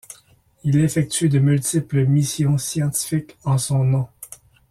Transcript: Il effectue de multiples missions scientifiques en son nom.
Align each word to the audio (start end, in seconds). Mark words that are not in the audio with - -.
Il 0.63 0.77
effectue 0.79 1.29
de 1.29 1.37
multiples 1.37 2.07
missions 2.07 2.57
scientifiques 2.57 3.37
en 3.43 3.59
son 3.59 3.83
nom. 3.83 4.07